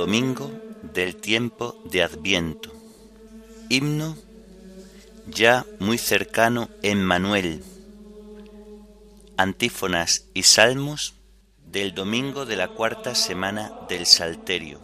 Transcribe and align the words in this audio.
domingo 0.00 0.50
del 0.94 1.16
tiempo 1.16 1.76
de 1.84 2.02
Adviento. 2.02 2.72
Himno 3.68 4.16
ya 5.26 5.66
muy 5.78 5.98
cercano 5.98 6.70
en 6.80 7.04
Manuel. 7.04 7.62
Antífonas 9.36 10.24
y 10.32 10.44
salmos 10.44 11.16
del 11.66 11.94
domingo 11.94 12.46
de 12.46 12.56
la 12.56 12.68
cuarta 12.68 13.14
semana 13.14 13.72
del 13.90 14.06
Salterio. 14.06 14.80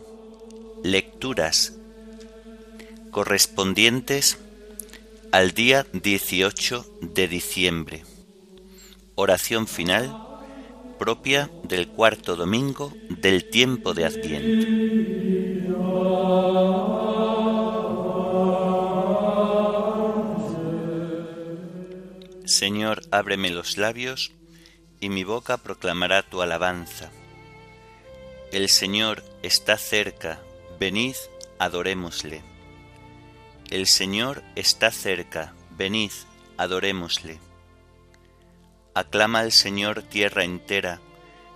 Lecturas 0.84 1.72
correspondientes 3.10 4.36
al 5.32 5.52
día 5.52 5.86
18 5.94 6.98
de 7.00 7.26
diciembre. 7.26 8.04
Oración 9.14 9.66
final 9.66 10.14
propia 10.98 11.50
del 11.62 11.88
cuarto 11.88 12.36
domingo 12.36 12.92
del 13.26 13.44
tiempo 13.44 13.92
de 13.92 14.04
Adviento. 14.04 14.68
Señor, 22.44 23.02
ábreme 23.10 23.50
los 23.50 23.78
labios 23.78 24.30
y 25.00 25.08
mi 25.08 25.24
boca 25.24 25.56
proclamará 25.56 26.22
tu 26.22 26.40
alabanza. 26.40 27.10
El 28.52 28.68
Señor 28.68 29.24
está 29.42 29.76
cerca, 29.76 30.40
venid, 30.78 31.16
adorémosle. 31.58 32.44
El 33.70 33.88
Señor 33.88 34.44
está 34.54 34.92
cerca, 34.92 35.52
venid, 35.76 36.12
adorémosle. 36.58 37.40
Aclama 38.94 39.40
al 39.40 39.50
Señor 39.50 40.02
tierra 40.02 40.44
entera, 40.44 41.00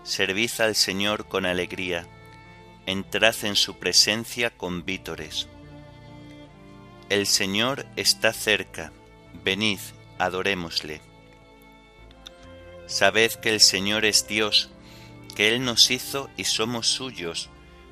servid 0.03 0.51
al 0.59 0.75
Señor 0.75 1.29
con 1.29 1.47
alegría, 1.47 2.07
entrad 2.87 3.35
en 3.43 3.57
su 3.57 3.79
presencia 3.79 4.51
con 4.51 4.85
vítores. 4.85 5.49
El 7.09 7.27
Señor 7.27 7.87
está 7.97 8.33
cerca, 8.33 8.93
venid, 9.45 9.81
adorémosle. 10.19 11.01
Sabed 12.87 13.33
que 13.35 13.51
el 13.51 13.61
Señor 13.61 14.05
es 14.05 14.27
Dios, 14.27 14.71
que 15.37 15.49
Él 15.49 15.65
nos 15.65 15.91
hizo 15.91 16.31
y 16.37 16.45
somos 16.45 16.89
suyos, 16.89 17.51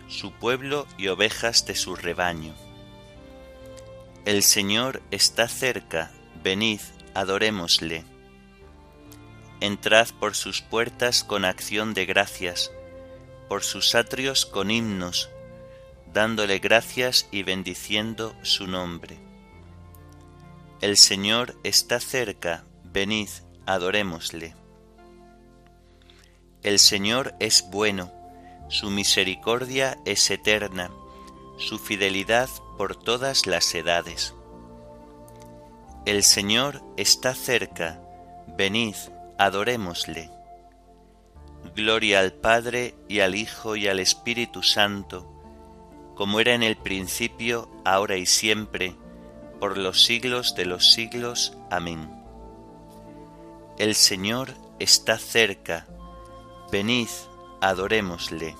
su 0.09 0.33
pueblo 0.33 0.87
y 0.97 1.09
ovejas 1.09 1.67
de 1.67 1.75
su 1.75 1.95
rebaño. 1.95 2.55
El 4.25 4.43
Señor 4.43 5.03
está 5.11 5.48
cerca, 5.48 6.11
venid, 6.43 6.81
adorémosle. 7.15 8.05
Entrad 9.61 10.09
por 10.20 10.37
sus 10.37 10.62
puertas 10.62 11.25
con 11.25 11.45
acción 11.45 11.92
de 11.95 12.06
gracias, 12.06 12.70
por 13.48 13.65
sus 13.65 13.95
atrios 13.95 14.47
con 14.47 14.70
himnos, 14.70 15.31
dándole 16.12 16.59
gracias 16.59 17.28
y 17.33 17.42
bendiciendo 17.42 18.34
su 18.42 18.67
nombre. 18.67 19.19
El 20.81 20.97
Señor 20.97 21.56
está 21.65 21.98
cerca, 21.98 22.65
venid, 22.84 23.28
adorémosle. 23.67 24.55
El 26.62 26.78
Señor 26.78 27.34
es 27.41 27.65
bueno, 27.71 28.12
su 28.69 28.91
misericordia 28.91 29.99
es 30.05 30.31
eterna, 30.31 30.91
su 31.59 31.78
fidelidad 31.78 32.49
por 32.77 32.94
todas 32.94 33.47
las 33.47 33.75
edades. 33.75 34.34
El 36.06 36.22
Señor 36.22 36.82
está 36.97 37.34
cerca, 37.34 38.00
venid, 38.56 38.94
adorémosle. 39.38 40.31
Gloria 41.75 42.21
al 42.21 42.32
Padre 42.32 42.94
y 43.09 43.21
al 43.21 43.34
Hijo 43.34 43.76
y 43.76 43.88
al 43.88 44.00
Espíritu 44.00 44.62
Santo, 44.62 45.26
como 46.16 46.41
era 46.41 46.54
en 46.54 46.65
el 46.65 46.76
principio, 46.76 47.71
ahora 47.84 48.16
y 48.16 48.26
siempre, 48.26 48.94
por 49.60 49.78
los 49.78 50.04
siglos 50.04 50.54
de 50.56 50.66
los 50.66 50.93
siglos. 50.93 51.56
Amén. 51.71 52.10
El 53.78 53.94
Señor 53.94 54.54
está 54.81 55.19
cerca, 55.19 55.87
venid, 56.72 57.09
adorémosle. 57.60 58.56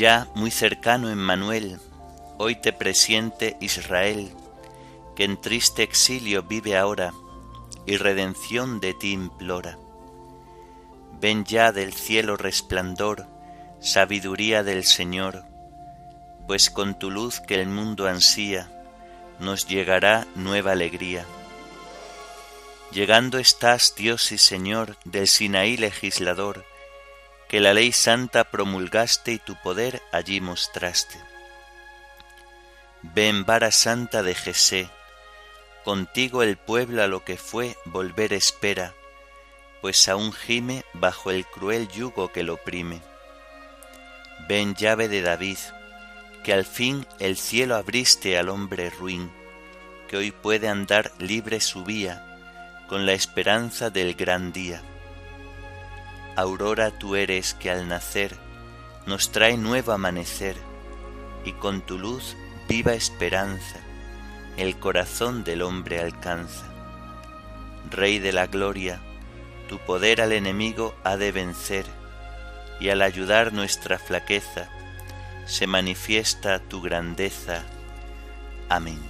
Ya 0.00 0.28
muy 0.34 0.50
cercano 0.50 1.10
Emmanuel, 1.10 1.78
hoy 2.38 2.54
te 2.56 2.72
presiente 2.72 3.58
Israel, 3.60 4.32
que 5.14 5.24
en 5.24 5.38
triste 5.38 5.82
exilio 5.82 6.42
vive 6.42 6.78
ahora 6.78 7.12
y 7.84 7.98
redención 7.98 8.80
de 8.80 8.94
ti 8.94 9.12
implora. 9.12 9.76
Ven 11.20 11.44
ya 11.44 11.70
del 11.70 11.92
cielo 11.92 12.38
resplandor, 12.38 13.26
sabiduría 13.82 14.62
del 14.62 14.84
Señor, 14.84 15.44
pues 16.46 16.70
con 16.70 16.98
tu 16.98 17.10
luz 17.10 17.40
que 17.40 17.56
el 17.56 17.68
mundo 17.68 18.08
ansía, 18.08 18.72
nos 19.38 19.68
llegará 19.68 20.26
nueva 20.34 20.72
alegría. 20.72 21.26
Llegando 22.90 23.36
estás, 23.36 23.94
Dios 23.96 24.32
y 24.32 24.38
Señor, 24.38 24.96
del 25.04 25.28
Sinaí 25.28 25.76
legislador, 25.76 26.64
que 27.50 27.58
la 27.58 27.74
ley 27.74 27.90
santa 27.90 28.44
promulgaste 28.44 29.32
y 29.32 29.38
tu 29.40 29.56
poder 29.56 30.00
allí 30.12 30.40
mostraste. 30.40 31.18
Ven 33.02 33.44
vara 33.44 33.72
santa 33.72 34.22
de 34.22 34.36
Jesé, 34.36 34.88
contigo 35.82 36.44
el 36.44 36.56
pueblo 36.56 37.02
a 37.02 37.08
lo 37.08 37.24
que 37.24 37.36
fue 37.36 37.76
volver 37.86 38.32
espera, 38.34 38.94
pues 39.80 40.08
aún 40.08 40.32
gime 40.32 40.84
bajo 40.92 41.32
el 41.32 41.44
cruel 41.44 41.88
yugo 41.88 42.30
que 42.30 42.44
lo 42.44 42.54
oprime. 42.54 43.02
Ven 44.48 44.76
llave 44.76 45.08
de 45.08 45.20
David, 45.20 45.58
que 46.44 46.52
al 46.52 46.64
fin 46.64 47.04
el 47.18 47.36
cielo 47.36 47.74
abriste 47.74 48.38
al 48.38 48.48
hombre 48.48 48.90
ruin, 48.90 49.28
que 50.06 50.16
hoy 50.16 50.30
puede 50.30 50.68
andar 50.68 51.10
libre 51.18 51.60
su 51.60 51.82
vía, 51.82 52.84
con 52.88 53.06
la 53.06 53.12
esperanza 53.12 53.90
del 53.90 54.14
gran 54.14 54.52
día 54.52 54.84
Aurora 56.40 56.90
tú 56.90 57.16
eres 57.16 57.52
que 57.52 57.70
al 57.70 57.86
nacer 57.86 58.34
nos 59.04 59.30
trae 59.30 59.58
nuevo 59.58 59.92
amanecer 59.92 60.56
y 61.44 61.52
con 61.52 61.82
tu 61.82 61.98
luz 61.98 62.34
viva 62.66 62.94
esperanza 62.94 63.76
el 64.56 64.78
corazón 64.78 65.44
del 65.44 65.60
hombre 65.60 66.00
alcanza. 66.00 66.64
Rey 67.90 68.20
de 68.20 68.32
la 68.32 68.46
gloria, 68.46 69.02
tu 69.68 69.76
poder 69.80 70.22
al 70.22 70.32
enemigo 70.32 70.94
ha 71.04 71.18
de 71.18 71.30
vencer 71.30 71.84
y 72.80 72.88
al 72.88 73.02
ayudar 73.02 73.52
nuestra 73.52 73.98
flaqueza 73.98 74.70
se 75.44 75.66
manifiesta 75.66 76.58
tu 76.58 76.80
grandeza. 76.80 77.64
Amén. 78.70 79.09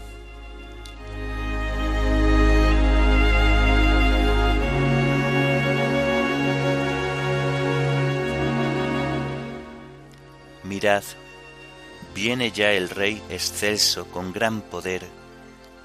Viene 12.15 12.53
ya 12.53 12.73
el 12.73 12.88
Rey 12.88 13.23
excelso 13.29 14.06
con 14.06 14.32
gran 14.32 14.62
poder 14.62 15.06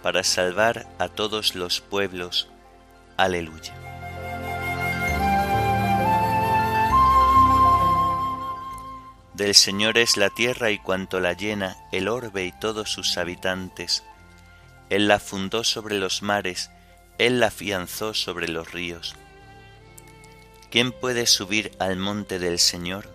para 0.01 0.23
salvar 0.23 0.87
a 0.99 1.09
todos 1.09 1.55
los 1.55 1.81
pueblos. 1.81 2.47
Aleluya. 3.17 3.73
Del 9.33 9.53
Señor 9.53 9.97
es 9.97 10.15
la 10.15 10.29
tierra 10.29 10.71
y 10.71 10.79
cuanto 10.79 11.19
la 11.19 11.33
llena, 11.33 11.75
el 11.91 12.07
orbe 12.07 12.45
y 12.45 12.53
todos 12.53 12.89
sus 12.89 13.17
habitantes. 13.17 14.03
Él 14.89 15.09
la 15.09 15.19
fundó 15.19 15.65
sobre 15.65 15.99
los 15.99 16.21
mares, 16.21 16.71
Él 17.17 17.41
la 17.41 17.47
afianzó 17.47 18.13
sobre 18.13 18.47
los 18.47 18.71
ríos. 18.71 19.15
¿Quién 20.71 20.93
puede 20.93 21.25
subir 21.25 21.71
al 21.79 21.97
monte 21.97 22.39
del 22.39 22.59
Señor? 22.59 23.14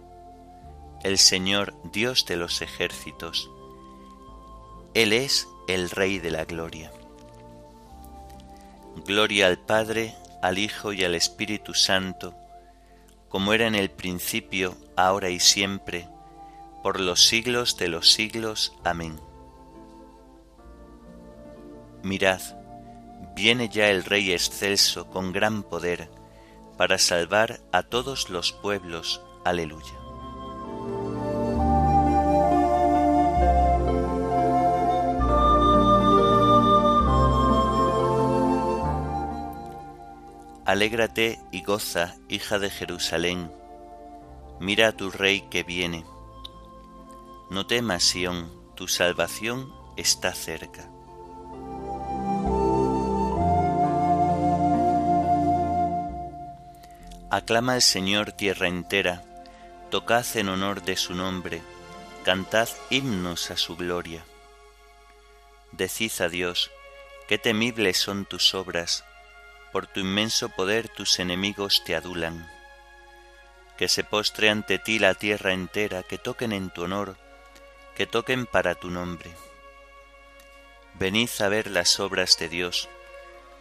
El 1.03 1.17
Señor 1.17 1.73
Dios 1.91 2.25
de 2.27 2.35
los 2.35 2.61
ejércitos. 2.61 3.49
Él 4.93 5.13
es 5.13 5.47
el 5.67 5.89
Rey 5.89 6.19
de 6.19 6.29
la 6.29 6.45
Gloria. 6.45 6.91
Gloria 9.07 9.47
al 9.47 9.57
Padre, 9.57 10.13
al 10.43 10.59
Hijo 10.59 10.93
y 10.93 11.03
al 11.03 11.15
Espíritu 11.15 11.73
Santo, 11.73 12.35
como 13.29 13.53
era 13.53 13.65
en 13.65 13.73
el 13.73 13.89
principio, 13.89 14.75
ahora 14.95 15.29
y 15.29 15.39
siempre, 15.39 16.07
por 16.83 16.99
los 16.99 17.25
siglos 17.25 17.77
de 17.77 17.87
los 17.87 18.11
siglos. 18.11 18.73
Amén. 18.83 19.19
Mirad, 22.03 22.41
viene 23.35 23.69
ya 23.69 23.89
el 23.89 24.03
Rey 24.03 24.33
excelso 24.33 25.07
con 25.07 25.31
gran 25.31 25.63
poder, 25.63 26.09
para 26.77 26.99
salvar 26.99 27.59
a 27.71 27.81
todos 27.81 28.29
los 28.29 28.51
pueblos. 28.51 29.21
Aleluya. 29.45 30.00
Alégrate 40.71 41.37
y 41.51 41.63
goza, 41.63 42.15
hija 42.29 42.57
de 42.57 42.69
Jerusalén, 42.69 43.51
mira 44.61 44.87
a 44.87 44.91
tu 44.93 45.11
rey 45.11 45.41
que 45.51 45.63
viene. 45.63 46.05
No 47.49 47.67
temas, 47.67 48.05
Sión, 48.05 48.49
tu 48.73 48.87
salvación 48.87 49.69
está 49.97 50.33
cerca. 50.33 50.89
Aclama 57.29 57.73
al 57.73 57.81
Señor 57.81 58.31
tierra 58.31 58.69
entera, 58.69 59.25
tocad 59.89 60.25
en 60.35 60.47
honor 60.47 60.83
de 60.83 60.95
su 60.95 61.15
nombre, 61.15 61.61
cantad 62.23 62.69
himnos 62.89 63.51
a 63.51 63.57
su 63.57 63.75
gloria. 63.75 64.23
Decid 65.73 66.13
a 66.21 66.29
Dios, 66.29 66.71
qué 67.27 67.37
temibles 67.37 67.97
son 67.97 68.23
tus 68.23 68.55
obras, 68.55 69.03
por 69.71 69.87
tu 69.87 70.01
inmenso 70.01 70.49
poder 70.49 70.89
tus 70.89 71.19
enemigos 71.19 71.83
te 71.85 71.95
adulan. 71.95 72.47
Que 73.77 73.87
se 73.87 74.03
postre 74.03 74.49
ante 74.49 74.79
ti 74.79 74.99
la 74.99 75.13
tierra 75.15 75.53
entera, 75.53 76.03
que 76.03 76.17
toquen 76.17 76.51
en 76.51 76.69
tu 76.69 76.83
honor, 76.83 77.17
que 77.95 78.05
toquen 78.05 78.45
para 78.45 78.75
tu 78.75 78.89
nombre. 78.89 79.31
Venid 80.95 81.29
a 81.39 81.47
ver 81.47 81.71
las 81.71 81.99
obras 81.99 82.37
de 82.37 82.49
Dios, 82.49 82.89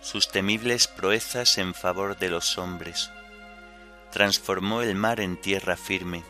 sus 0.01 0.29
temibles 0.29 0.89
proezas 0.89 1.59
en 1.59 1.75
favor 1.75 2.19
de 2.19 2.29
los 2.29 2.59
hombres. 2.59 3.11
Transformó 4.11 4.83
el 4.83 4.95
mar 4.95 5.21
en 5.21 5.41
tierra 5.41 5.77
firme, 5.77 6.25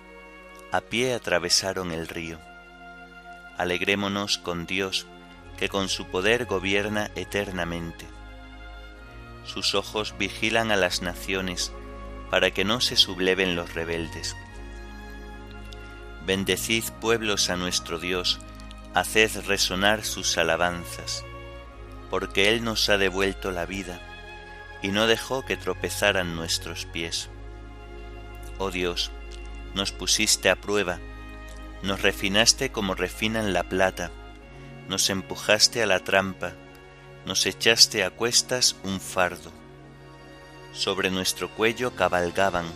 a 0.71 0.82
pie 0.82 1.15
atravesaron 1.15 1.91
el 1.91 2.06
río. 2.06 2.38
Alegrémonos 3.56 4.38
con 4.38 4.67
Dios, 4.67 5.06
que 5.59 5.69
con 5.69 5.88
su 5.88 6.06
poder 6.06 6.44
gobierna 6.44 7.11
eternamente 7.17 8.19
sus 9.45 9.75
ojos 9.75 10.15
vigilan 10.19 10.71
a 10.71 10.77
las 10.77 11.03
naciones 11.03 11.73
para 12.31 12.51
que 12.51 12.65
no 12.65 12.81
se 12.81 12.97
subleven 12.97 13.57
los 13.57 13.75
rebeldes. 13.75 14.37
Bendecid 16.25 16.85
pueblos 17.01 17.51
a 17.51 17.57
nuestro 17.57 17.99
Dios, 17.99 18.39
haced 18.95 19.47
resonar 19.47 20.05
sus 20.05 20.39
alabanzas, 20.39 21.25
porque 22.09 22.49
Él 22.49 22.63
nos 22.63 22.89
ha 22.89 22.99
devuelto 22.99 23.51
la 23.51 23.67
vida 23.67 24.01
y 24.83 24.89
no 24.89 25.07
dejó 25.07 25.45
que 25.45 25.57
tropezaran 25.57 26.37
nuestros 26.37 26.87
pies. 26.87 27.29
Oh 28.59 28.71
Dios, 28.71 29.11
nos 29.75 29.93
pusiste 29.93 30.51
a 30.51 30.57
prueba, 30.57 30.99
nos 31.83 32.03
refinaste 32.03 32.71
como 32.71 32.95
refinan 32.95 33.53
la 33.53 33.65
plata, 33.65 34.11
nos 34.89 35.11
empujaste 35.11 35.83
a 35.83 35.87
la 35.87 36.01
trampa, 36.01 36.55
nos 37.25 37.46
echaste 37.46 38.05
a 38.05 38.11
cuestas 38.11 38.76
un 38.82 39.00
fardo. 39.00 39.52
Sobre 40.72 41.11
nuestro 41.11 41.50
cuello 41.50 41.94
cabalgaban, 41.94 42.67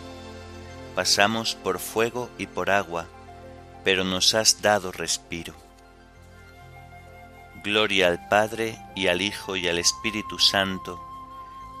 pasamos 0.95 1.55
por 1.55 1.79
fuego 1.79 2.29
y 2.37 2.47
por 2.47 2.69
agua, 2.69 3.07
pero 3.83 4.03
nos 4.03 4.33
has 4.33 4.61
dado 4.61 4.91
respiro. 4.91 5.53
Gloria 7.63 8.07
al 8.07 8.27
Padre 8.27 8.77
y 8.95 9.07
al 9.07 9.21
Hijo 9.21 9.55
y 9.55 9.67
al 9.67 9.79
Espíritu 9.79 10.37
Santo, 10.37 11.01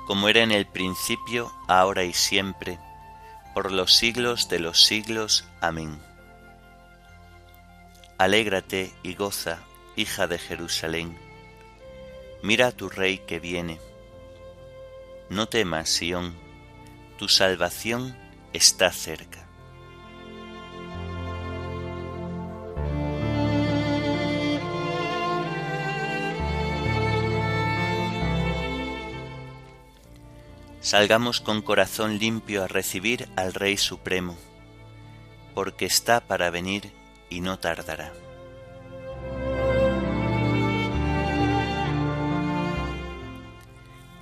como 0.07 0.29
era 0.29 0.41
en 0.41 0.51
el 0.51 0.65
principio, 0.65 1.53
ahora 1.67 2.03
y 2.03 2.13
siempre, 2.13 2.79
por 3.53 3.71
los 3.71 3.93
siglos 3.93 4.49
de 4.49 4.59
los 4.59 4.83
siglos. 4.83 5.45
Amén. 5.61 5.99
Alégrate 8.17 8.93
y 9.03 9.13
goza, 9.13 9.59
hija 9.95 10.27
de 10.27 10.37
Jerusalén 10.37 11.24
Mira 12.45 12.67
a 12.67 12.71
tu 12.71 12.89
rey 12.89 13.17
que 13.25 13.39
viene. 13.39 13.79
No 15.31 15.49
temas, 15.49 15.89
Sión, 15.89 16.35
tu 17.17 17.27
salvación 17.27 18.15
está 18.53 18.91
cerca. 18.91 19.47
Salgamos 30.81 31.41
con 31.41 31.63
corazón 31.63 32.19
limpio 32.19 32.63
a 32.63 32.67
recibir 32.67 33.27
al 33.35 33.55
Rey 33.55 33.75
Supremo, 33.75 34.37
porque 35.55 35.85
está 35.85 36.21
para 36.27 36.51
venir 36.51 36.93
y 37.27 37.41
no 37.41 37.57
tardará. 37.57 38.13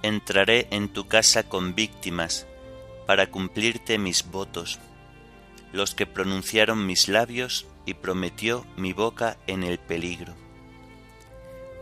Entraré 0.04 0.68
en 0.70 0.90
tu 0.90 1.08
casa 1.08 1.44
con 1.44 1.76
víctimas, 1.76 2.46
para 3.08 3.32
cumplirte 3.32 3.98
mis 3.98 4.30
votos, 4.30 4.80
los 5.72 5.96
que 5.96 6.06
pronunciaron 6.06 6.86
mis 6.86 7.08
labios 7.08 7.66
y 7.86 7.96
prometió 7.96 8.66
mi 8.76 8.92
boca 8.94 9.38
en 9.48 9.64
el 9.64 9.80
peligro. 9.80 10.36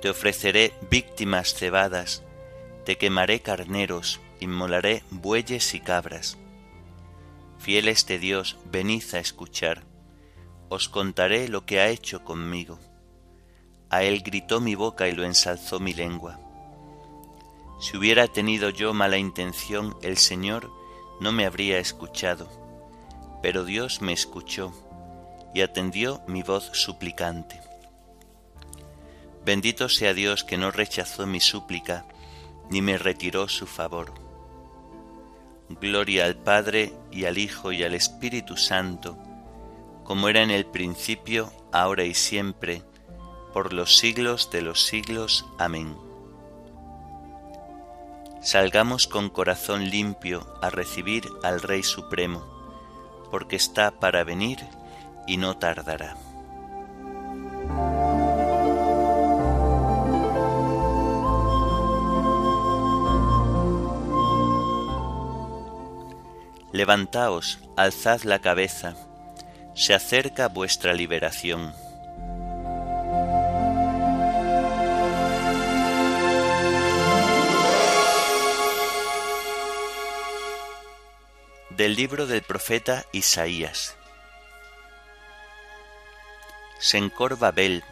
Te 0.02 0.10
ofreceré 0.10 0.74
víctimas 0.90 1.54
cebadas, 1.56 2.24
te 2.86 2.98
quemaré 2.98 3.42
carneros, 3.42 4.20
inmolaré 4.40 5.04
bueyes 5.10 5.74
y 5.74 5.80
cabras. 5.80 6.38
Fieles 7.58 8.06
de 8.06 8.20
Dios, 8.20 8.58
venid 8.72 9.04
a 9.14 9.20
escuchar, 9.20 9.84
os 10.70 10.90
contaré 10.90 11.48
lo 11.48 11.66
que 11.66 11.80
ha 11.80 11.90
hecho 11.90 12.24
conmigo. 12.24 12.80
A 13.90 14.04
él 14.04 14.22
gritó 14.24 14.62
mi 14.62 14.76
boca 14.76 15.08
y 15.08 15.12
lo 15.12 15.24
ensalzó 15.26 15.80
mi 15.80 15.94
lengua 15.94 16.40
si 17.82 17.98
hubiera 17.98 18.28
tenido 18.28 18.70
yo 18.70 18.94
mala 18.94 19.18
intención, 19.18 19.98
el 20.04 20.18
Señor 20.18 20.72
no 21.20 21.32
me 21.32 21.48
habría 21.48 21.80
escuchado, 21.80 22.48
pero 23.42 23.66
Dios 23.66 24.04
me 24.04 24.14
escuchó 24.14 24.72
y 25.56 25.62
atendió 25.62 26.22
mi 26.28 26.44
voz 26.44 26.70
suplicante. 26.74 27.60
Bendito 29.44 29.90
sea 29.90 30.14
Dios 30.14 30.44
que 30.44 30.58
no 30.60 30.70
rechazó 30.70 31.26
mi 31.26 31.40
súplica, 31.40 32.06
ni 32.70 32.84
me 32.84 33.00
retiró 33.00 33.50
su 33.50 33.66
favor. 33.66 34.14
Gloria 35.70 36.26
al 36.26 36.36
Padre 36.36 36.94
y 37.12 37.26
al 37.26 37.40
Hijo 37.40 37.72
y 37.72 37.82
al 37.84 37.96
Espíritu 37.96 38.58
Santo, 38.58 39.18
como 40.04 40.30
era 40.30 40.44
en 40.44 40.52
el 40.52 40.68
principio, 40.68 41.52
ahora 41.72 42.04
y 42.04 42.14
siempre, 42.14 42.84
por 43.54 43.74
los 43.74 43.98
siglos 43.98 44.52
de 44.52 44.62
los 44.62 44.84
siglos. 44.84 45.48
Amén. 45.58 46.11
Salgamos 48.44 49.06
con 49.06 49.30
corazón 49.30 49.92
limpio 49.92 50.48
a 50.64 50.72
recibir 50.72 51.30
al 51.44 51.62
Rey 51.62 51.84
Supremo, 51.84 52.44
porque 53.30 53.56
está 53.56 53.92
para 53.92 54.24
venir 54.24 54.58
y 55.28 55.38
no 55.38 55.58
tardará. 55.58 56.18
Levantaos, 66.72 67.60
alzad 67.78 68.24
la 68.24 68.40
cabeza, 68.40 68.96
Se 69.76 69.94
acerca 69.94 70.48
vuestra 70.48 70.94
liberación. 70.94 71.74
Del 81.82 81.96
libro 81.96 82.28
del 82.28 82.44
profeta 82.44 83.08
Isaías. 83.12 83.96
Se 86.78 87.00
encorva 87.00 87.50
Bel, 87.50 87.84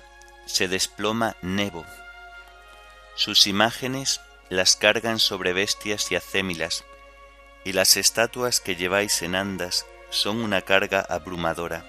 se 0.45 0.67
desploma 0.67 1.35
Nebo. 1.41 1.83
Sus 3.15 3.47
imágenes 3.47 4.21
las 4.49 4.75
cargan 4.75 5.17
sobre 5.17 5.53
bestias 5.53 6.11
y 6.11 6.15
acémilas, 6.15 6.85
y 7.65 7.73
las 7.73 7.97
estatuas 7.97 8.59
que 8.59 8.75
lleváis 8.75 9.23
en 9.23 9.33
andas 9.33 9.87
son 10.11 10.37
una 10.37 10.61
carga 10.61 10.99
abrumadora. 10.99 11.83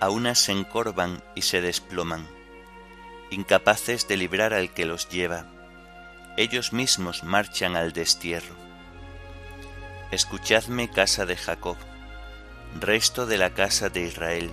A 0.00 0.08
unas 0.08 0.38
se 0.38 0.52
encorvan 0.52 1.20
y 1.34 1.42
se 1.42 1.60
desploman, 1.60 2.28
incapaces 3.30 4.06
de 4.06 4.18
librar 4.18 4.54
al 4.54 4.72
que 4.72 4.84
los 4.84 5.08
lleva. 5.08 5.46
Ellos 6.36 6.72
mismos 6.72 7.24
marchan 7.24 7.74
al 7.74 7.92
destierro. 7.92 8.71
Escuchadme 10.12 10.90
casa 10.90 11.24
de 11.24 11.36
Jacob, 11.36 11.78
resto 12.78 13.24
de 13.24 13.38
la 13.38 13.54
casa 13.54 13.88
de 13.88 14.02
Israel, 14.02 14.50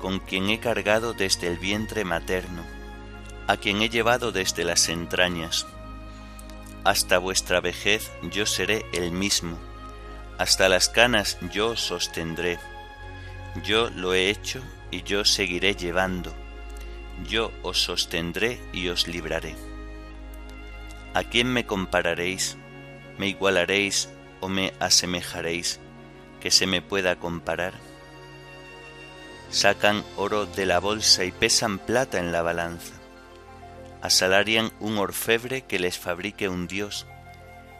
con 0.00 0.20
quien 0.20 0.48
he 0.48 0.60
cargado 0.60 1.12
desde 1.12 1.48
el 1.48 1.58
vientre 1.58 2.04
materno, 2.04 2.62
a 3.48 3.56
quien 3.56 3.82
he 3.82 3.88
llevado 3.88 4.30
desde 4.30 4.62
las 4.62 4.88
entrañas. 4.88 5.66
Hasta 6.84 7.18
vuestra 7.18 7.60
vejez 7.60 8.12
yo 8.30 8.46
seré 8.46 8.86
el 8.92 9.10
mismo, 9.10 9.58
hasta 10.38 10.68
las 10.68 10.88
canas 10.88 11.36
yo 11.52 11.70
os 11.70 11.80
sostendré. 11.80 12.60
Yo 13.64 13.90
lo 13.90 14.14
he 14.14 14.30
hecho 14.30 14.62
y 14.92 15.02
yo 15.02 15.24
seguiré 15.24 15.74
llevando. 15.74 16.32
Yo 17.28 17.50
os 17.64 17.82
sostendré 17.82 18.60
y 18.72 18.86
os 18.86 19.08
libraré. 19.08 19.56
¿A 21.12 21.24
quién 21.24 21.52
me 21.52 21.66
compararéis? 21.66 22.56
¿Me 23.18 23.28
igualaréis 23.28 24.08
o 24.40 24.48
me 24.48 24.72
asemejaréis 24.80 25.80
que 26.40 26.50
se 26.50 26.66
me 26.66 26.82
pueda 26.82 27.16
comparar? 27.16 27.74
Sacan 29.50 30.04
oro 30.16 30.46
de 30.46 30.66
la 30.66 30.80
bolsa 30.80 31.24
y 31.24 31.32
pesan 31.32 31.78
plata 31.78 32.18
en 32.18 32.32
la 32.32 32.42
balanza. 32.42 32.94
Asalarian 34.00 34.72
un 34.80 34.98
orfebre 34.98 35.62
que 35.62 35.78
les 35.78 35.98
fabrique 35.98 36.48
un 36.48 36.66
dios. 36.66 37.06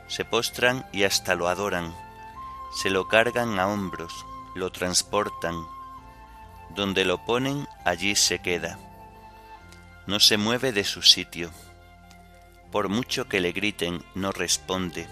Se 0.07 0.25
postran 0.25 0.87
y 0.93 1.05
hasta 1.05 1.35
lo 1.35 1.49
adoran. 1.49 1.95
Se 2.83 2.91
lo 2.91 3.09
cargan 3.09 3.59
a 3.59 3.67
hombros, 3.69 4.13
lo 4.55 4.71
transportan. 4.71 5.57
Donde 6.77 7.05
lo 7.05 7.25
ponen, 7.25 7.67
allí 7.85 8.15
se 8.15 8.41
queda. 8.41 8.79
No 10.07 10.21
se 10.21 10.37
mueve 10.37 10.73
de 10.73 10.85
su 10.85 11.03
sitio 11.03 11.51
por 12.73 12.89
mucho 12.89 13.29
que 13.29 13.41
le 13.41 13.53
griten, 13.53 14.03
no 14.15 14.33
responde, 14.33 15.07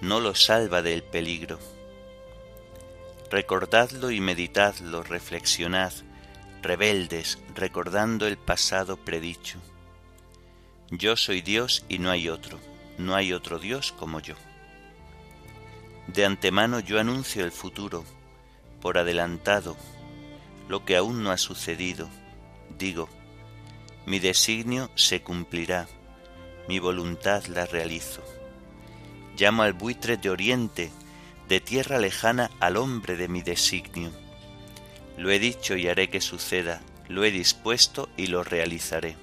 no 0.00 0.20
lo 0.20 0.34
salva 0.34 0.82
del 0.82 1.02
peligro. 1.02 1.58
Recordadlo 3.30 4.10
y 4.10 4.20
meditadlo, 4.20 5.02
reflexionad, 5.02 5.92
rebeldes, 6.62 7.38
recordando 7.54 8.26
el 8.26 8.36
pasado 8.36 8.96
predicho. 8.96 9.58
Yo 10.90 11.16
soy 11.16 11.42
Dios 11.42 11.84
y 11.88 11.98
no 11.98 12.10
hay 12.10 12.28
otro, 12.28 12.58
no 12.98 13.14
hay 13.14 13.32
otro 13.32 13.58
Dios 13.58 13.92
como 13.92 14.20
yo. 14.20 14.36
De 16.06 16.24
antemano 16.24 16.80
yo 16.80 17.00
anuncio 17.00 17.44
el 17.44 17.50
futuro, 17.50 18.04
por 18.80 18.98
adelantado, 18.98 19.76
lo 20.68 20.84
que 20.84 20.96
aún 20.96 21.22
no 21.22 21.30
ha 21.32 21.38
sucedido. 21.38 22.08
Digo, 22.78 23.08
mi 24.04 24.20
designio 24.20 24.90
se 24.94 25.22
cumplirá 25.22 25.88
mi 26.68 26.80
voluntad 26.80 27.44
la 27.46 27.64
realizo. 27.64 28.22
Llamo 29.36 29.62
al 29.62 29.74
buitre 29.74 30.16
de 30.16 30.30
oriente, 30.30 30.90
de 31.48 31.60
tierra 31.60 31.98
lejana 31.98 32.50
al 32.58 32.76
hombre 32.76 33.16
de 33.16 33.28
mi 33.28 33.42
designio. 33.42 34.10
Lo 35.18 35.30
he 35.30 35.38
dicho 35.38 35.76
y 35.76 35.88
haré 35.88 36.08
que 36.08 36.20
suceda, 36.20 36.80
lo 37.08 37.24
he 37.24 37.30
dispuesto 37.30 38.08
y 38.16 38.28
lo 38.28 38.44
realizaré. 38.44 39.16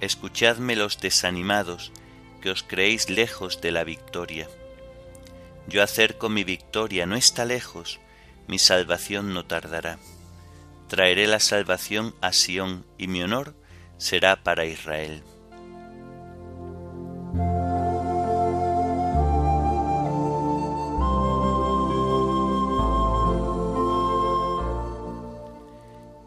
Escuchadme 0.00 0.76
los 0.76 1.00
desanimados, 1.00 1.92
que 2.40 2.50
os 2.50 2.62
creéis 2.62 3.10
lejos 3.10 3.60
de 3.60 3.72
la 3.72 3.82
victoria. 3.82 4.48
Yo 5.66 5.82
acerco 5.82 6.28
mi 6.28 6.44
victoria, 6.44 7.06
no 7.06 7.16
está 7.16 7.44
lejos, 7.44 7.98
mi 8.46 8.58
salvación 8.58 9.34
no 9.34 9.46
tardará. 9.46 9.98
Traeré 10.88 11.26
la 11.26 11.40
salvación 11.40 12.14
a 12.20 12.32
Sión 12.32 12.86
y 12.98 13.08
mi 13.08 13.22
honor 13.22 13.56
será 13.98 14.44
para 14.44 14.64
Israel. 14.64 15.24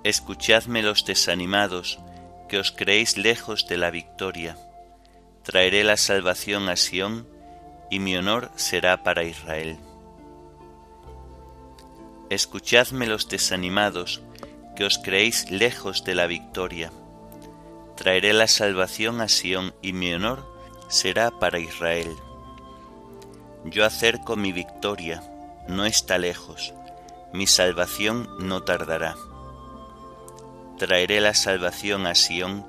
Escuchadme 0.10 0.82
los 0.82 1.06
desanimados, 1.06 2.00
que 2.48 2.58
os 2.58 2.72
creéis 2.72 3.18
lejos 3.18 3.68
de 3.68 3.78
la 3.78 3.92
victoria. 3.92 4.58
Traeré 5.44 5.84
la 5.84 5.98
salvación 5.98 6.68
a 6.70 6.76
Sión, 6.76 7.28
y 7.90 8.00
mi 8.00 8.18
honor 8.18 8.52
será 8.56 9.04
para 9.04 9.24
Israel. 9.24 9.78
Escuchadme 12.30 13.08
los 13.08 13.30
desanimados, 13.30 14.22
que 14.76 14.86
os 14.86 14.98
creéis 14.98 15.50
lejos 15.50 16.04
de 16.04 16.16
la 16.16 16.28
victoria 16.28 16.92
Traeré 18.00 18.32
la 18.32 18.48
salvación 18.48 19.20
a 19.20 19.28
Sión 19.28 19.74
y 19.82 19.92
mi 19.92 20.14
honor 20.14 20.46
será 20.88 21.32
para 21.32 21.60
Israel. 21.60 22.16
Yo 23.66 23.84
acerco 23.84 24.38
mi 24.38 24.54
victoria, 24.54 25.22
no 25.68 25.86
está 25.86 26.18
lejos, 26.18 26.74
mi 27.34 27.46
salvación 27.46 28.30
no 28.40 28.64
tardará. 28.64 29.18
Traeré 30.80 31.20
la 31.20 31.34
salvación 31.34 32.08
a 32.08 32.16
Sión 32.16 32.66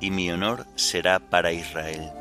y 0.00 0.12
mi 0.12 0.30
honor 0.30 0.68
será 0.76 1.18
para 1.18 1.50
Israel. 1.52 2.12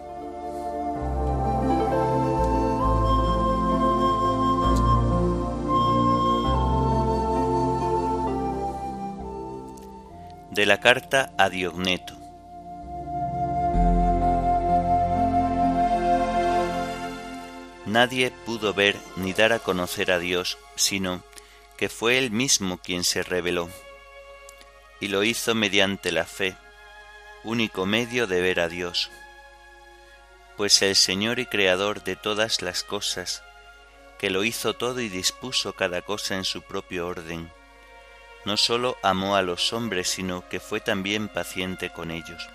De 10.49 10.65
la 10.65 10.79
carta 10.79 11.31
a 11.37 11.49
Diogneto 11.49 12.17
Nadie 17.85 18.31
pudo 18.45 18.73
ver 18.73 18.95
ni 19.15 19.33
dar 19.33 19.53
a 19.53 19.59
conocer 19.59 20.11
a 20.11 20.17
Dios, 20.17 20.57
sino 20.75 21.23
que 21.77 21.87
fue 21.87 22.17
Él 22.17 22.31
mismo 22.31 22.79
quien 22.79 23.03
se 23.03 23.21
reveló, 23.21 23.69
y 24.99 25.07
lo 25.07 25.23
hizo 25.23 25.55
mediante 25.55 26.11
la 26.11 26.25
fe, 26.25 26.55
único 27.43 27.85
medio 27.85 28.27
de 28.27 28.41
ver 28.41 28.59
a 28.59 28.67
Dios. 28.67 29.09
Pues 30.57 30.81
el 30.81 30.95
Señor 30.95 31.39
y 31.39 31.45
Creador 31.45 32.03
de 32.03 32.15
todas 32.15 32.61
las 32.61 32.83
cosas, 32.83 33.43
que 34.17 34.29
lo 34.29 34.43
hizo 34.43 34.73
todo 34.73 34.99
y 34.99 35.07
dispuso 35.07 35.73
cada 35.73 36.01
cosa 36.01 36.35
en 36.35 36.43
su 36.43 36.61
propio 36.61 37.07
orden, 37.07 37.49
no 38.45 38.57
sólo 38.57 38.97
amó 39.03 39.35
a 39.35 39.41
los 39.41 39.73
hombres, 39.73 40.09
sino 40.09 40.47
que 40.49 40.59
fue 40.59 40.79
también 40.79 41.27
paciente 41.27 41.89
con 41.89 42.11
ellos. 42.11 42.49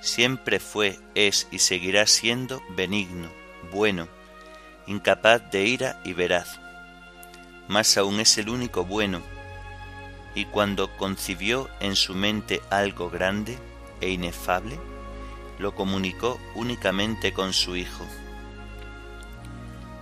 Siempre 0.00 0.60
fue, 0.60 0.98
es 1.14 1.48
y 1.50 1.58
seguirá 1.58 2.06
siendo 2.06 2.62
benigno, 2.70 3.30
bueno, 3.72 4.08
incapaz 4.86 5.50
de 5.50 5.64
ira 5.64 6.00
y 6.04 6.12
veraz. 6.12 6.60
Más 7.66 7.96
aún 7.98 8.20
es 8.20 8.38
el 8.38 8.48
único 8.48 8.84
bueno, 8.84 9.22
y 10.38 10.44
cuando 10.44 10.96
concibió 10.96 11.68
en 11.80 11.96
su 11.96 12.14
mente 12.14 12.60
algo 12.70 13.10
grande 13.10 13.58
e 14.00 14.10
inefable, 14.10 14.78
lo 15.58 15.74
comunicó 15.74 16.40
únicamente 16.54 17.32
con 17.32 17.52
su 17.52 17.76
Hijo. 17.76 18.04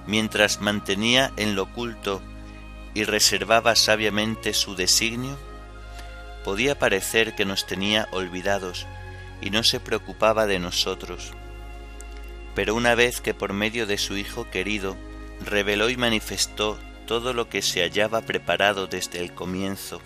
Mientras 0.06 0.60
mantenía 0.60 1.32
en 1.36 1.56
lo 1.56 1.64
oculto 1.64 2.22
y 2.94 3.04
reservaba 3.04 3.74
sabiamente 3.76 4.52
su 4.52 4.76
designio, 4.76 5.38
podía 6.44 6.78
parecer 6.78 7.34
que 7.34 7.44
nos 7.44 7.66
tenía 7.66 8.08
olvidados 8.12 8.86
y 9.40 9.50
no 9.50 9.62
se 9.62 9.80
preocupaba 9.80 10.46
de 10.46 10.58
nosotros 10.58 11.32
pero 12.56 12.74
una 12.74 12.94
vez 12.94 13.20
que 13.20 13.34
por 13.34 13.52
medio 13.52 13.86
de 13.86 13.98
su 13.98 14.16
Hijo 14.16 14.50
querido 14.50 14.96
reveló 15.44 15.90
y 15.90 15.98
manifestó 15.98 16.78
todo 17.06 17.34
lo 17.34 17.50
que 17.50 17.60
se 17.60 17.82
hallaba 17.82 18.22
preparado 18.22 18.86
desde 18.86 19.20
el 19.20 19.34
comienzo, 19.34 20.00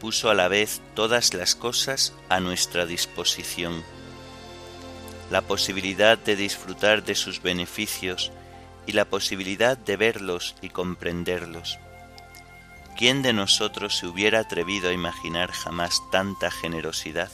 puso 0.00 0.30
a 0.30 0.34
la 0.34 0.48
vez 0.48 0.80
todas 0.94 1.34
las 1.34 1.54
cosas 1.54 2.12
a 2.28 2.40
nuestra 2.40 2.86
disposición. 2.86 3.82
La 5.30 5.42
posibilidad 5.42 6.18
de 6.18 6.36
disfrutar 6.36 7.04
de 7.04 7.14
sus 7.14 7.42
beneficios 7.42 8.32
y 8.86 8.92
la 8.92 9.04
posibilidad 9.04 9.76
de 9.76 9.96
verlos 9.96 10.54
y 10.62 10.70
comprenderlos. 10.70 11.78
¿Quién 12.96 13.22
de 13.22 13.32
nosotros 13.32 13.96
se 13.96 14.06
hubiera 14.06 14.40
atrevido 14.40 14.88
a 14.88 14.92
imaginar 14.92 15.52
jamás 15.52 16.00
tanta 16.10 16.50
generosidad? 16.50 17.30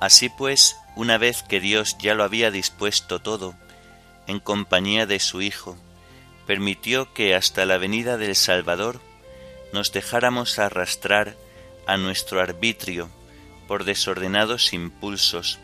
Así 0.00 0.28
pues, 0.28 0.76
una 0.94 1.16
vez 1.16 1.42
que 1.42 1.60
Dios 1.60 1.96
ya 1.98 2.14
lo 2.14 2.24
había 2.24 2.50
dispuesto 2.50 3.20
todo, 3.20 3.54
en 4.26 4.40
compañía 4.40 5.06
de 5.06 5.20
su 5.20 5.42
Hijo, 5.42 5.76
permitió 6.46 7.12
que 7.12 7.34
hasta 7.34 7.64
la 7.66 7.78
venida 7.78 8.16
del 8.18 8.36
Salvador 8.36 9.00
nos 9.72 9.92
dejáramos 9.92 10.58
arrastrar 10.58 11.36
a 11.86 11.96
nuestro 11.96 12.40
arbitrio 12.40 13.08
por 13.66 13.84
desordenados 13.84 14.72
impulsos 14.72 15.58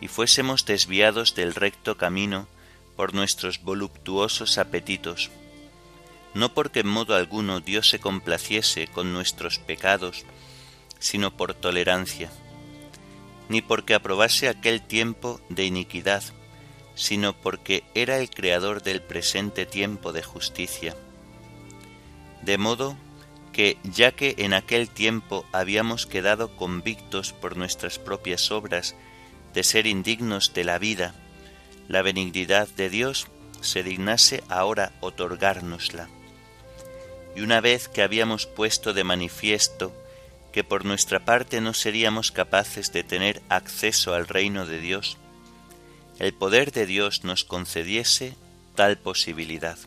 y 0.00 0.08
fuésemos 0.08 0.64
desviados 0.64 1.34
del 1.34 1.54
recto 1.54 1.96
camino 1.96 2.46
por 2.96 3.14
nuestros 3.14 3.62
voluptuosos 3.62 4.58
apetitos, 4.58 5.30
no 6.34 6.54
porque 6.54 6.80
en 6.80 6.88
modo 6.88 7.16
alguno 7.16 7.60
Dios 7.60 7.88
se 7.88 7.98
complaciese 7.98 8.88
con 8.88 9.12
nuestros 9.12 9.58
pecados, 9.58 10.24
sino 10.98 11.36
por 11.36 11.54
tolerancia, 11.54 12.30
ni 13.48 13.62
porque 13.62 13.94
aprobase 13.94 14.48
aquel 14.48 14.82
tiempo 14.82 15.40
de 15.48 15.64
iniquidad, 15.64 16.22
sino 16.94 17.32
porque 17.32 17.84
era 17.94 18.18
el 18.18 18.28
creador 18.30 18.82
del 18.82 19.00
presente 19.02 19.64
tiempo 19.66 20.12
de 20.12 20.22
justicia. 20.22 20.94
De 22.42 22.58
modo 22.58 22.96
que, 23.52 23.78
ya 23.84 24.12
que 24.12 24.34
en 24.38 24.54
aquel 24.54 24.88
tiempo 24.88 25.44
habíamos 25.52 26.06
quedado 26.06 26.56
convictos 26.56 27.32
por 27.32 27.56
nuestras 27.56 27.98
propias 27.98 28.50
obras 28.50 28.94
de 29.54 29.64
ser 29.64 29.86
indignos 29.86 30.54
de 30.54 30.64
la 30.64 30.78
vida, 30.78 31.14
la 31.88 32.02
benignidad 32.02 32.68
de 32.68 32.88
Dios 32.90 33.26
se 33.60 33.82
dignase 33.82 34.44
ahora 34.48 34.92
otorgárnosla. 35.00 36.08
Y 37.34 37.42
una 37.42 37.60
vez 37.60 37.88
que 37.88 38.02
habíamos 38.02 38.46
puesto 38.46 38.92
de 38.92 39.04
manifiesto 39.04 39.92
que 40.52 40.64
por 40.64 40.84
nuestra 40.84 41.24
parte 41.24 41.60
no 41.60 41.74
seríamos 41.74 42.32
capaces 42.32 42.92
de 42.92 43.04
tener 43.04 43.42
acceso 43.48 44.14
al 44.14 44.26
reino 44.26 44.66
de 44.66 44.80
Dios, 44.80 45.16
el 46.18 46.34
poder 46.34 46.72
de 46.72 46.86
Dios 46.86 47.24
nos 47.24 47.44
concediese 47.44 48.34
tal 48.74 48.98
posibilidad. 48.98 49.78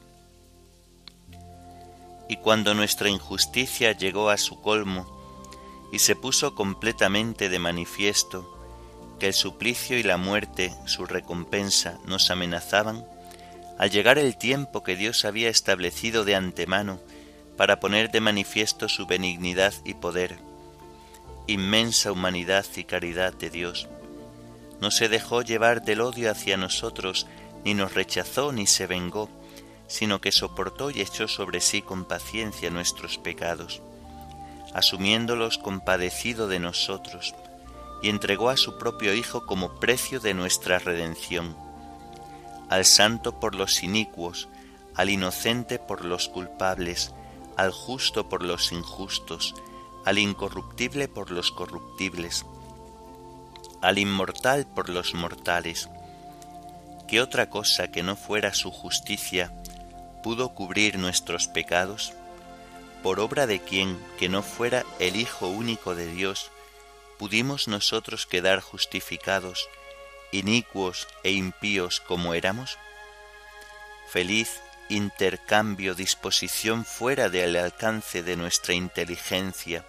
Y 2.34 2.38
cuando 2.38 2.74
nuestra 2.74 3.10
injusticia 3.10 3.92
llegó 3.92 4.32
a 4.32 4.38
su 4.38 4.60
colmo 4.60 5.06
y 5.92 6.00
se 6.00 6.16
puso 6.16 6.56
completamente 6.56 7.48
de 7.48 7.60
manifiesto 7.60 8.58
que 9.20 9.28
el 9.28 9.36
suplicio 9.36 10.00
y 10.00 10.02
la 10.02 10.18
muerte, 10.18 10.74
su 10.88 11.06
recompensa, 11.06 12.00
nos 12.08 12.32
amenazaban, 12.32 13.06
al 13.78 13.92
llegar 13.92 14.18
el 14.18 14.36
tiempo 14.36 14.82
que 14.82 14.96
Dios 14.96 15.26
había 15.26 15.48
establecido 15.48 16.26
de 16.26 16.34
antemano 16.34 17.00
para 17.56 17.80
poner 17.80 18.10
de 18.10 18.22
manifiesto 18.22 18.90
su 18.90 19.06
benignidad 19.06 19.76
y 19.86 19.94
poder, 19.94 20.40
inmensa 21.46 22.12
humanidad 22.12 22.66
y 22.76 22.84
caridad 22.86 23.32
de 23.32 23.52
Dios, 23.52 23.88
no 24.82 24.90
se 24.90 25.08
dejó 25.08 25.44
llevar 25.44 25.84
del 25.84 26.02
odio 26.02 26.32
hacia 26.32 26.58
nosotros, 26.58 27.28
ni 27.64 27.76
nos 27.76 27.94
rechazó 27.94 28.52
ni 28.52 28.66
se 28.66 28.88
vengó, 28.88 29.30
sino 29.88 30.22
que 30.22 30.32
soportó 30.32 30.92
y 30.92 31.02
echó 31.02 31.28
sobre 31.28 31.62
sí 31.62 31.82
con 31.82 32.06
paciencia 32.06 32.70
nuestros 32.70 33.18
pecados, 33.18 33.82
asumiéndolos 34.74 35.58
compadecido 35.58 36.48
de 36.48 36.60
nosotros, 36.60 37.36
y 38.02 38.10
entregó 38.10 38.50
a 38.50 38.58
su 38.58 38.78
propio 38.78 39.14
Hijo 39.14 39.46
como 39.46 39.80
precio 39.80 40.20
de 40.20 40.34
nuestra 40.34 40.80
redención, 40.80 41.56
al 42.70 42.86
santo 42.86 43.40
por 43.40 43.56
los 43.56 43.84
inicuos, 43.84 44.48
al 44.96 45.10
inocente 45.10 45.80
por 45.80 46.06
los 46.06 46.28
culpables, 46.28 47.14
al 47.56 47.72
justo 47.72 48.30
por 48.30 48.44
los 48.44 48.72
injustos, 48.72 49.56
al 50.06 50.18
incorruptible 50.18 51.08
por 51.08 51.32
los 51.32 51.52
corruptibles, 51.52 52.46
al 53.82 54.00
inmortal 54.00 54.66
por 54.66 54.90
los 54.90 55.14
mortales. 55.14 55.90
¿Qué 57.08 57.22
otra 57.22 57.50
cosa 57.50 57.92
que 57.92 58.02
no 58.02 58.16
fuera 58.16 58.54
su 58.54 58.72
justicia 58.72 59.54
pudo 60.24 60.50
cubrir 60.50 60.98
nuestros 60.98 61.48
pecados? 61.48 62.14
¿Por 63.04 63.20
obra 63.20 63.46
de 63.46 63.60
quien 63.60 64.04
que 64.18 64.30
no 64.30 64.42
fuera 64.42 64.84
el 64.98 65.18
Hijo 65.18 65.48
único 65.48 65.94
de 65.94 66.08
Dios, 66.08 66.50
¿pudimos 67.20 67.68
nosotros 67.68 68.26
quedar 68.26 68.62
justificados, 68.62 69.70
inicuos 70.32 71.08
e 71.22 71.32
impíos 71.32 72.00
como 72.00 72.34
éramos? 72.34 72.80
Feliz 74.10 74.62
intercambio, 74.90 75.94
disposición 75.94 76.86
fuera 76.86 77.30
del 77.30 77.56
alcance 77.56 78.24
de 78.24 78.36
nuestra 78.36 78.74
inteligencia, 78.74 79.86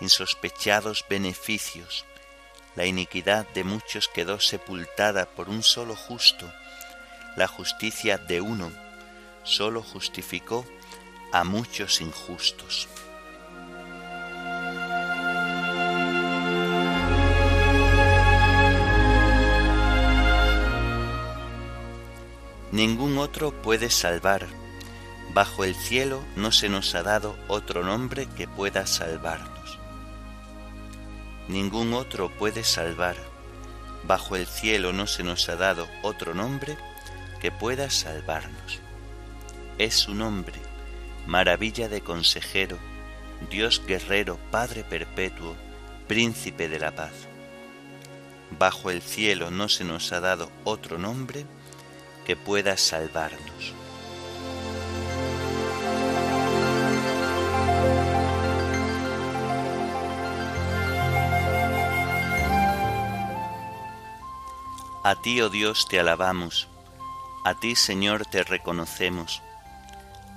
insospechados 0.00 1.04
beneficios, 1.08 2.04
la 2.74 2.86
iniquidad 2.86 3.46
de 3.48 3.64
muchos 3.64 4.08
quedó 4.08 4.40
sepultada 4.40 5.26
por 5.26 5.48
un 5.50 5.62
solo 5.62 5.94
justo, 5.94 6.50
la 7.36 7.46
justicia 7.46 8.16
de 8.16 8.40
uno 8.40 8.81
solo 9.44 9.82
justificó 9.82 10.64
a 11.32 11.44
muchos 11.44 12.00
injustos. 12.00 12.88
Ningún 22.72 23.18
otro 23.18 23.52
puede 23.62 23.90
salvar. 23.90 24.46
Bajo 25.34 25.64
el 25.64 25.74
cielo 25.74 26.22
no 26.36 26.52
se 26.52 26.68
nos 26.68 26.94
ha 26.94 27.02
dado 27.02 27.36
otro 27.48 27.82
nombre 27.82 28.26
que 28.36 28.48
pueda 28.48 28.86
salvarnos. 28.86 29.78
Ningún 31.48 31.92
otro 31.92 32.30
puede 32.38 32.64
salvar. 32.64 33.16
Bajo 34.04 34.36
el 34.36 34.46
cielo 34.46 34.92
no 34.92 35.06
se 35.06 35.22
nos 35.22 35.48
ha 35.48 35.56
dado 35.56 35.86
otro 36.02 36.34
nombre 36.34 36.76
que 37.40 37.50
pueda 37.50 37.90
salvarnos. 37.90 38.81
Es 39.82 39.96
su 39.96 40.14
nombre, 40.14 40.60
maravilla 41.26 41.88
de 41.88 42.02
consejero, 42.02 42.78
Dios 43.50 43.82
guerrero, 43.84 44.38
Padre 44.52 44.84
perpetuo, 44.84 45.56
príncipe 46.06 46.68
de 46.68 46.78
la 46.78 46.94
paz. 46.94 47.10
Bajo 48.56 48.92
el 48.92 49.02
cielo 49.02 49.50
no 49.50 49.68
se 49.68 49.82
nos 49.82 50.12
ha 50.12 50.20
dado 50.20 50.52
otro 50.62 50.98
nombre 50.98 51.46
que 52.24 52.36
pueda 52.36 52.76
salvarnos. 52.76 53.74
A 65.02 65.16
ti, 65.20 65.40
oh 65.40 65.48
Dios, 65.48 65.88
te 65.88 65.98
alabamos, 65.98 66.68
a 67.44 67.58
ti, 67.58 67.74
Señor, 67.74 68.26
te 68.26 68.44
reconocemos, 68.44 69.42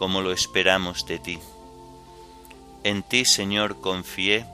como 0.00 0.22
lo 0.22 0.32
esperamos 0.32 1.04
de 1.04 1.18
ti. 1.18 1.38
En 2.84 3.02
ti, 3.02 3.26
Señor, 3.26 3.82
confié, 3.82 4.46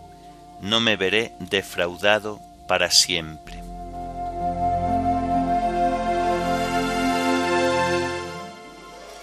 no 0.61 0.81
me 0.81 0.97
veré 0.97 1.35
defraudado 1.39 2.41
para 2.67 2.91
siempre. 2.91 3.63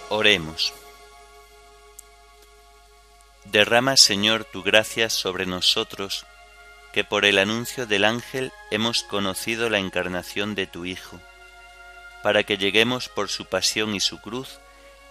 Oremos. 0.08 0.74
Derrama, 3.44 3.98
Señor, 3.98 4.46
tu 4.46 4.64
gracia 4.64 5.10
sobre 5.10 5.46
nosotros, 5.46 6.26
que 6.94 7.04
por 7.04 7.26
el 7.26 7.38
anuncio 7.38 7.86
del 7.86 8.06
ángel 8.06 8.54
hemos 8.72 9.04
conocido 9.04 9.70
la 9.70 9.80
encarnación 9.80 10.56
de 10.56 10.68
tu 10.68 10.86
Hijo, 10.86 11.20
para 12.22 12.44
que 12.44 12.58
lleguemos 12.58 13.10
por 13.10 13.28
su 13.28 13.44
pasión 13.44 13.94
y 13.94 14.00
su 14.00 14.22
cruz 14.22 14.62